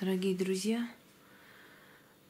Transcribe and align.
Дорогие 0.00 0.34
друзья, 0.34 0.90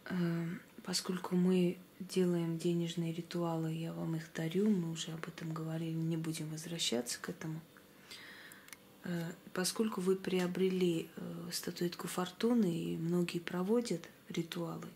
э, 0.05 0.47
поскольку 0.83 1.35
мы 1.35 1.79
делаем 1.99 2.59
денежные 2.59 3.11
ритуалы, 3.11 3.73
я 3.73 3.95
вам 3.95 4.17
их 4.17 4.31
дарю, 4.35 4.69
мы 4.69 4.93
уже 4.93 5.13
об 5.13 5.27
этом 5.27 5.55
говорили, 5.55 5.95
не 5.95 6.19
будем 6.19 6.51
возвращаться 6.51 7.19
к 7.19 7.31
этому. 7.31 7.63
Э, 9.05 9.33
поскольку 9.55 10.03
вы 10.03 10.17
приобрели 10.17 11.09
э, 11.17 11.49
статуэтку 11.53 12.07
фортуны, 12.07 12.67
и 12.67 12.99
многие 12.99 13.39
проводят 13.39 14.11
ритуалы, 14.29 14.89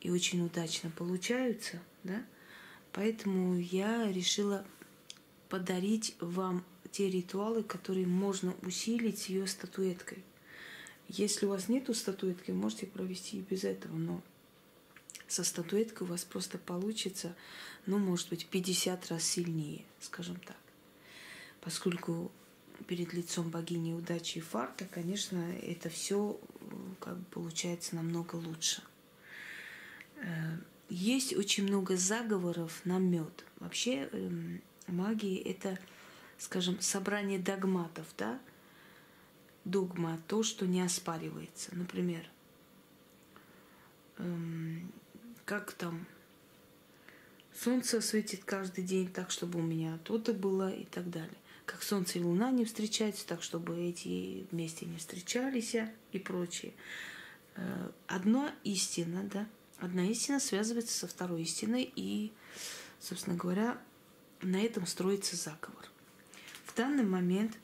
и 0.00 0.10
очень 0.10 0.44
удачно 0.44 0.90
получаются, 0.90 1.80
да, 2.02 2.20
поэтому 2.90 3.60
я 3.60 4.10
решила 4.10 4.64
подарить 5.48 6.16
вам 6.18 6.64
те 6.90 7.08
ритуалы, 7.08 7.62
которые 7.62 8.08
можно 8.08 8.56
усилить 8.62 9.28
ее 9.28 9.46
статуэткой. 9.46 10.24
Если 11.08 11.46
у 11.46 11.50
вас 11.50 11.68
нету 11.68 11.94
статуэтки, 11.94 12.50
можете 12.50 12.86
провести 12.86 13.38
и 13.38 13.42
без 13.42 13.64
этого, 13.64 13.96
но 13.96 14.22
со 15.28 15.44
статуэткой 15.44 16.06
у 16.06 16.10
вас 16.10 16.24
просто 16.24 16.58
получится, 16.58 17.34
ну, 17.86 17.98
может 17.98 18.28
быть, 18.28 18.46
50 18.46 19.08
раз 19.08 19.24
сильнее, 19.24 19.84
скажем 20.00 20.36
так. 20.36 20.56
Поскольку 21.60 22.30
перед 22.86 23.12
лицом 23.12 23.50
богини 23.50 23.92
удачи 23.92 24.38
и 24.38 24.40
фарта, 24.40 24.84
конечно, 24.84 25.38
это 25.62 25.88
все 25.88 26.38
как 27.00 27.16
бы 27.18 27.24
получается 27.26 27.96
намного 27.96 28.36
лучше. 28.36 28.82
Э, 30.16 30.58
есть 30.88 31.34
очень 31.36 31.64
много 31.64 31.96
заговоров 31.96 32.80
на 32.84 32.98
мед. 32.98 33.44
Вообще 33.58 34.08
эм, 34.12 34.62
магия 34.86 35.38
это, 35.38 35.78
скажем, 36.38 36.80
собрание 36.80 37.38
догматов, 37.38 38.06
да? 38.16 38.38
Догма 39.66 40.20
то, 40.28 40.44
что 40.44 40.64
не 40.64 40.80
оспаривается. 40.80 41.74
Например, 41.74 42.24
эм, 44.18 44.92
как 45.44 45.72
там 45.72 46.06
солнце 47.52 48.00
светит 48.00 48.44
каждый 48.44 48.84
день 48.84 49.08
так, 49.12 49.32
чтобы 49.32 49.58
у 49.58 49.62
меня 49.62 49.98
то-то 50.04 50.32
было 50.32 50.72
и 50.72 50.84
так 50.84 51.10
далее. 51.10 51.36
Как 51.64 51.82
солнце 51.82 52.20
и 52.20 52.22
луна 52.22 52.52
не 52.52 52.64
встречаются, 52.64 53.26
так, 53.26 53.42
чтобы 53.42 53.76
эти 53.80 54.46
вместе 54.52 54.86
не 54.86 54.98
встречались 54.98 55.74
и 56.12 56.18
прочее. 56.20 56.72
Э, 57.56 57.90
одна 58.06 58.54
истина, 58.62 59.24
да, 59.24 59.48
одна 59.78 60.06
истина 60.06 60.38
связывается 60.38 60.96
со 60.96 61.08
второй 61.08 61.42
истиной, 61.42 61.92
и, 61.96 62.32
собственно 63.00 63.36
говоря, 63.36 63.82
на 64.42 64.62
этом 64.62 64.86
строится 64.86 65.34
заговор. 65.34 65.90
В 66.66 66.76
данный 66.76 67.04
момент 67.04 67.58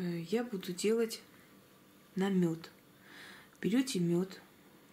я 0.00 0.44
буду 0.44 0.72
делать 0.72 1.20
на 2.16 2.28
мед. 2.28 2.70
Берете 3.60 4.00
мед, 4.00 4.40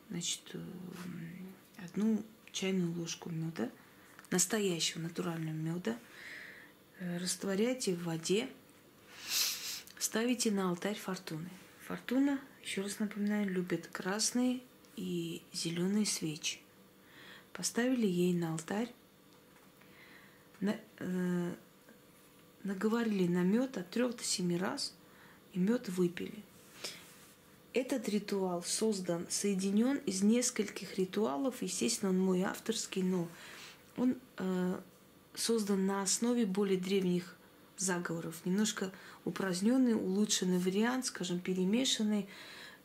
значит, 0.10 0.42
э, 0.54 0.60
одну 1.84 2.24
чайную 2.52 2.94
ложку 2.94 3.30
меда, 3.30 3.70
настоящего 4.30 5.02
натурального 5.02 5.56
меда, 5.56 5.98
э, 7.00 7.18
растворяйте 7.18 7.96
в 7.96 8.04
воде, 8.04 8.50
ставите 9.98 10.52
на 10.52 10.70
алтарь 10.70 10.98
фортуны. 10.98 11.50
Фортуна, 11.86 12.40
еще 12.64 12.82
раз 12.82 13.00
напоминаю, 13.00 13.50
любит 13.50 13.88
красные 13.88 14.62
и 14.96 15.42
зеленые 15.52 16.06
свечи. 16.06 16.60
Поставили 17.54 18.08
ей 18.08 18.34
на 18.34 18.54
алтарь, 18.54 18.92
на, 20.62 20.78
э, 21.00 21.56
наговорили 22.64 23.28
на 23.28 23.44
мед 23.44 23.78
от 23.78 23.90
трех 23.90 24.16
до 24.16 24.24
семи 24.24 24.58
раз, 24.58 24.94
и 25.54 25.60
мед 25.60 25.90
выпили. 25.90 26.44
Этот 27.74 28.10
ритуал 28.10 28.64
создан, 28.64 29.26
соединен 29.30 29.98
из 30.06 30.24
нескольких 30.24 30.98
ритуалов. 30.98 31.62
Естественно, 31.62 32.12
он 32.12 32.20
мой 32.20 32.42
авторский, 32.42 33.02
но 33.02 33.30
он 33.96 34.18
э, 34.38 34.80
создан 35.36 35.86
на 35.86 36.02
основе 36.02 36.46
более 36.46 36.78
древних 36.78 37.36
заговоров. 37.78 38.42
Немножко 38.46 38.92
упраздненный, 39.24 39.96
улучшенный 39.96 40.60
вариант, 40.60 41.06
скажем, 41.06 41.40
перемешанный. 41.40 42.28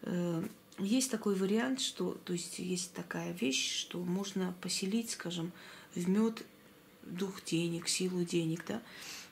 Э, 0.02 0.42
есть 0.78 1.10
такой 1.10 1.34
вариант, 1.34 1.80
что, 1.80 2.12
то 2.24 2.32
есть 2.32 2.58
есть 2.58 2.92
такая 2.92 3.32
вещь, 3.32 3.80
что 3.80 3.98
можно 3.98 4.54
поселить, 4.60 5.10
скажем, 5.10 5.52
в 5.94 6.08
мед 6.08 6.44
дух 7.02 7.42
денег, 7.44 7.88
силу 7.88 8.24
денег, 8.24 8.64
да. 8.66 8.82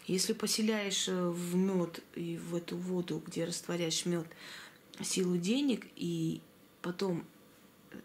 Если 0.07 0.35
поселяешь 0.35 1.09
э, 1.09 1.29
в 1.29 1.55
мед 1.55 2.03
и 2.15 2.37
в 2.37 2.55
эту 2.55 2.77
воду, 2.77 3.23
где 3.27 3.45
растворяешь 3.45 4.05
мед, 4.05 4.27
силу 5.03 5.37
денег 5.37 5.87
и 5.97 6.41
потом 6.83 7.25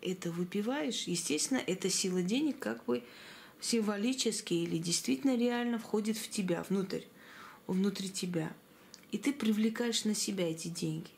это 0.02 0.32
выпиваешь, 0.32 1.04
естественно, 1.04 1.62
эта 1.66 1.90
сила 1.90 2.22
денег 2.22 2.60
как 2.60 2.86
бы 2.86 3.04
символически 3.60 4.54
или 4.54 4.78
действительно 4.78 5.36
реально 5.36 5.78
входит 5.78 6.18
в 6.18 6.30
тебя, 6.30 6.66
внутрь, 6.70 7.04
внутри 7.68 8.10
тебя. 8.10 8.54
И 9.12 9.18
ты 9.18 9.34
привлекаешь 9.34 10.06
на 10.06 10.16
себя 10.16 10.50
эти 10.50 10.70
деньги. 10.70 11.10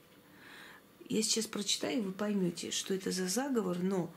Я 1.09 1.22
сейчас 1.22 1.46
прочитаю, 1.46 2.00
и 2.00 2.02
вы 2.02 2.12
поймете, 2.12 2.72
что 2.72 2.94
это 2.94 3.12
за 3.12 3.28
заговор, 3.28 3.78
но 3.80 4.09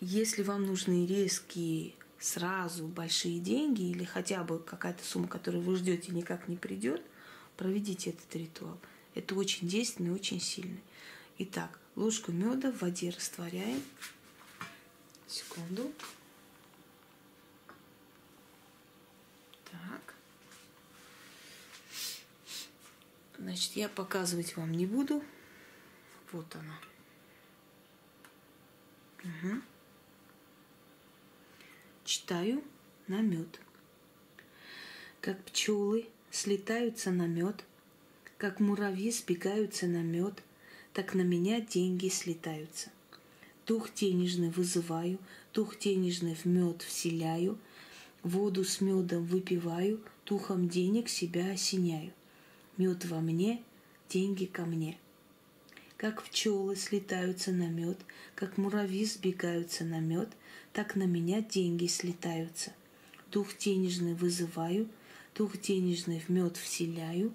если 0.00 0.42
вам 0.42 0.64
нужны 0.64 1.06
резкие, 1.06 1.92
сразу 2.18 2.86
большие 2.86 3.38
деньги 3.40 3.82
или 3.82 4.04
хотя 4.04 4.42
бы 4.42 4.58
какая-то 4.58 5.04
сумма, 5.04 5.28
которую 5.28 5.62
вы 5.62 5.76
ждете, 5.76 6.12
никак 6.12 6.48
не 6.48 6.56
придет, 6.56 7.02
проведите 7.56 8.10
этот 8.10 8.34
ритуал. 8.34 8.78
Это 9.14 9.34
очень 9.34 9.68
действенный, 9.68 10.12
очень 10.12 10.40
сильный. 10.40 10.82
Итак, 11.38 11.78
ложку 11.96 12.32
меда 12.32 12.72
в 12.72 12.80
воде 12.80 13.10
растворяем. 13.10 13.82
Секунду. 15.26 15.92
Так. 19.64 20.14
Значит, 23.38 23.76
я 23.76 23.88
показывать 23.88 24.56
вам 24.56 24.72
не 24.72 24.86
буду. 24.86 25.22
Вот 26.32 26.54
она. 26.56 26.78
Угу. 29.24 29.62
Читаю 32.08 32.64
на 33.06 33.20
мед. 33.20 33.60
Как 35.20 35.44
пчелы 35.44 36.06
слетаются 36.30 37.10
на 37.10 37.26
мед, 37.26 37.66
как 38.38 38.60
муравьи 38.60 39.10
сбегаются 39.10 39.86
на 39.86 40.02
мед, 40.02 40.42
так 40.94 41.12
на 41.12 41.20
меня 41.20 41.60
деньги 41.60 42.08
слетаются. 42.08 42.88
Дух 43.66 43.92
денежный 43.92 44.48
вызываю, 44.48 45.18
дух 45.52 45.78
денежный 45.78 46.34
в 46.34 46.46
мед 46.46 46.80
вселяю, 46.80 47.58
воду 48.22 48.64
с 48.64 48.80
медом 48.80 49.26
выпиваю, 49.26 50.00
духом 50.24 50.70
денег 50.70 51.10
себя 51.10 51.50
осеняю. 51.50 52.14
Мед 52.78 53.04
во 53.04 53.20
мне, 53.20 53.62
деньги 54.08 54.46
ко 54.46 54.64
мне. 54.64 54.96
Как 55.98 56.22
пчелы 56.22 56.76
слетаются 56.76 57.50
на 57.50 57.68
мед, 57.68 57.98
как 58.36 58.56
муравьи 58.56 59.04
сбегаются 59.04 59.84
на 59.84 59.98
мед, 59.98 60.28
так 60.72 60.94
на 60.94 61.02
меня 61.02 61.42
деньги 61.42 61.88
слетаются. 61.88 62.72
Дух 63.32 63.58
денежный 63.58 64.14
вызываю, 64.14 64.88
дух 65.34 65.60
денежный 65.60 66.20
в 66.20 66.28
мед 66.28 66.56
вселяю, 66.56 67.32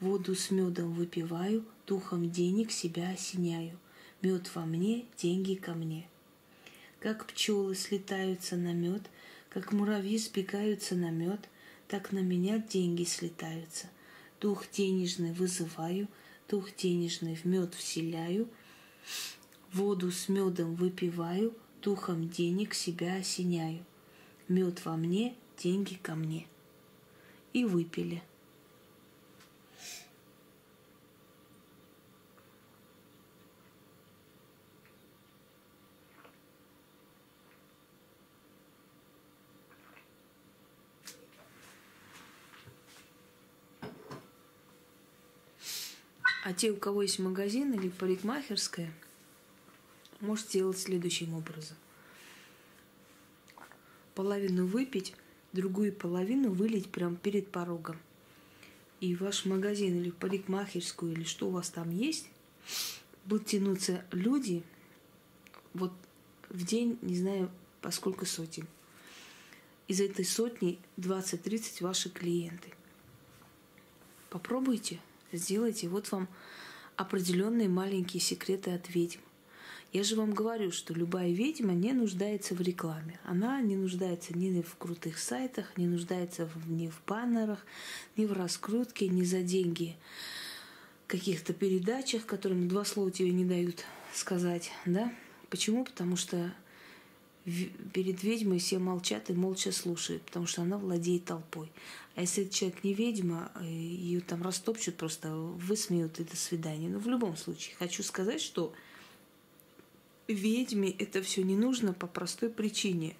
воду 0.00 0.34
с 0.34 0.50
медом 0.50 0.92
выпиваю, 0.92 1.64
духом 1.86 2.30
денег 2.30 2.70
себя 2.70 3.08
осеняю. 3.08 3.78
Мед 4.20 4.54
во 4.54 4.66
мне, 4.66 5.06
деньги 5.16 5.54
ко 5.54 5.72
мне. 5.72 6.06
Как 7.00 7.26
пчелы 7.26 7.74
слетаются 7.74 8.56
на 8.56 8.74
мед, 8.74 9.02
как 9.48 9.72
муравьи 9.72 10.18
сбегаются 10.18 10.96
на 10.96 11.10
мед, 11.10 11.48
так 11.88 12.12
на 12.12 12.18
меня 12.18 12.58
деньги 12.58 13.04
слетаются– 13.04 13.88
дух 14.42 14.68
денежный 14.72 15.32
вызываю, 15.32 16.08
дух 16.52 16.76
денежный 16.76 17.34
в 17.34 17.46
мед 17.46 17.72
вселяю, 17.72 18.46
воду 19.72 20.12
с 20.12 20.28
медом 20.28 20.74
выпиваю, 20.74 21.56
духом 21.80 22.28
денег 22.28 22.74
себя 22.74 23.14
осеняю. 23.14 23.82
Мед 24.48 24.84
во 24.84 24.98
мне, 24.98 25.34
деньги 25.56 25.94
ко 25.94 26.14
мне. 26.14 26.46
И 27.54 27.64
выпили– 27.64 28.22
А 46.44 46.52
те, 46.52 46.72
у 46.72 46.76
кого 46.76 47.02
есть 47.02 47.20
магазин 47.20 47.72
или 47.72 47.88
парикмахерская, 47.88 48.92
может 50.20 50.48
делать 50.48 50.78
следующим 50.78 51.34
образом. 51.34 51.76
Половину 54.14 54.66
выпить, 54.66 55.14
другую 55.52 55.92
половину 55.92 56.50
вылить 56.50 56.90
прямо 56.90 57.16
перед 57.16 57.48
порогом. 57.48 57.96
и 59.02 59.16
ваш 59.16 59.46
магазин 59.46 60.00
или 60.00 60.10
парикмахерскую, 60.10 61.12
или 61.12 61.24
что 61.24 61.48
у 61.48 61.50
вас 61.50 61.70
там 61.70 61.90
есть, 61.90 62.28
будут 63.24 63.46
тянуться 63.46 64.04
люди, 64.12 64.62
вот 65.74 65.92
в 66.48 66.64
день, 66.64 66.98
не 67.02 67.16
знаю, 67.16 67.50
по 67.80 67.90
сколько 67.90 68.26
сотен. 68.26 68.68
Из 69.88 70.00
этой 70.00 70.24
сотни 70.24 70.78
20-30 70.98 71.82
ваши 71.82 72.10
клиенты. 72.10 72.72
Попробуйте, 74.30 75.00
сделайте. 75.32 75.88
Вот 75.88 76.10
вам 76.12 76.28
определенные 76.96 77.68
маленькие 77.68 78.20
секреты 78.20 78.70
от 78.70 78.88
ведьм. 78.94 79.20
Я 79.92 80.04
же 80.04 80.16
вам 80.16 80.32
говорю, 80.32 80.72
что 80.72 80.94
любая 80.94 81.32
ведьма 81.32 81.74
не 81.74 81.92
нуждается 81.92 82.54
в 82.54 82.60
рекламе. 82.62 83.20
Она 83.24 83.60
не 83.60 83.76
нуждается 83.76 84.36
ни 84.36 84.62
в 84.62 84.76
крутых 84.76 85.18
сайтах, 85.18 85.76
не 85.76 85.86
нуждается 85.86 86.48
ни 86.66 86.88
в 86.88 87.02
баннерах, 87.06 87.66
ни 88.16 88.24
в 88.24 88.32
раскрутке, 88.32 89.08
ни 89.08 89.22
за 89.22 89.42
деньги 89.42 89.96
каких-то 91.12 91.52
передачах, 91.52 92.24
которым 92.24 92.68
два 92.68 92.86
слова 92.86 93.10
тебе 93.10 93.32
не 93.32 93.44
дают 93.44 93.84
сказать, 94.14 94.70
да? 94.86 95.12
Почему? 95.50 95.84
Потому 95.84 96.16
что 96.16 96.54
перед 97.44 98.22
ведьмой 98.22 98.58
все 98.58 98.78
молчат 98.78 99.30
и 99.30 99.32
молча 99.32 99.72
слушают, 99.72 100.22
потому 100.22 100.46
что 100.46 100.62
она 100.62 100.78
владеет 100.78 101.24
толпой. 101.24 101.70
А 102.14 102.20
если 102.20 102.44
человек 102.44 102.84
не 102.84 102.94
ведьма, 102.94 103.50
э, 103.56 103.64
ее 103.64 104.20
там 104.20 104.42
растопчут, 104.42 104.96
просто 104.96 105.34
высмеют 105.34 106.20
и 106.20 106.24
до 106.24 106.36
свидания. 106.36 106.88
Но 106.88 106.98
в 106.98 107.08
любом 107.08 107.36
случае, 107.36 107.74
хочу 107.76 108.02
сказать, 108.02 108.40
что 108.40 108.72
ведьме 110.28 110.90
это 110.90 111.22
все 111.22 111.42
не 111.42 111.56
нужно 111.56 111.92
по 111.92 112.06
простой 112.06 112.50
причине. 112.50 113.16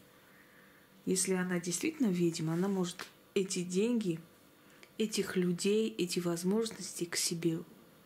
Если 1.04 1.34
она 1.34 1.58
действительно 1.58 2.08
ведьма, 2.08 2.52
она 2.52 2.68
может 2.68 3.06
эти 3.34 3.62
деньги, 3.62 4.20
этих 4.98 5.36
людей, 5.36 5.92
эти 5.98 6.20
возможности 6.20 7.04
к 7.04 7.16
себе 7.16 7.58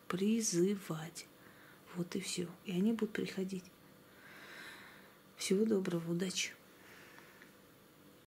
призывать. 0.09 1.27
Вот 1.95 2.15
и 2.17 2.21
все. 2.21 2.49
И 2.65 2.73
они 2.73 2.93
будут 2.93 3.13
приходить. 3.13 3.65
Всего 5.37 5.65
доброго, 5.65 6.12
удачи! 6.12 6.53